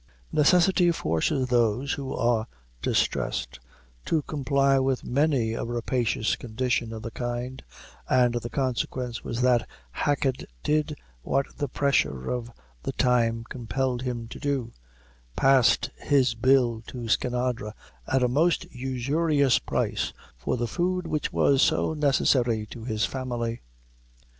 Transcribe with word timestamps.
Necessity 0.31 0.89
forces 0.89 1.49
those 1.49 1.93
who 1.93 2.11
are 2.11 2.47
distressed 2.81 3.59
to 4.05 4.23
comply 4.23 4.79
with 4.79 5.03
many 5.03 5.53
a 5.53 5.63
rapacious 5.63 6.35
condition 6.35 6.91
of 6.91 7.03
the 7.03 7.11
kind, 7.11 7.61
and 8.09 8.33
the 8.33 8.49
consequence 8.49 9.23
was 9.23 9.43
that 9.43 9.69
Hacket 9.91 10.45
did 10.63 10.95
what 11.21 11.45
the 11.55 11.67
pressure 11.69 12.31
of 12.31 12.49
the 12.81 12.93
time 12.93 13.43
compelled 13.47 14.01
him 14.01 14.27
to 14.29 14.39
do, 14.39 14.73
passed 15.35 15.91
his 15.97 16.33
bill 16.33 16.81
to 16.87 17.07
Skinadre, 17.07 17.71
at 18.07 18.23
a 18.23 18.27
most 18.27 18.65
usurious 18.71 19.59
price, 19.59 20.13
for 20.35 20.57
the 20.57 20.65
food 20.67 21.05
which 21.05 21.31
was 21.31 21.61
so 21.61 21.93
necessary 21.93 22.65
to 22.71 22.83
his 22.85 23.05
family. 23.05 23.61